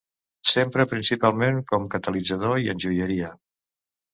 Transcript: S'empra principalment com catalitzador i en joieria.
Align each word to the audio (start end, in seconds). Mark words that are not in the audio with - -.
S'empra 0.51 0.85
principalment 0.93 1.61
com 1.73 1.85
catalitzador 1.97 2.59
i 2.65 2.73
en 2.75 2.83
joieria. 2.87 3.31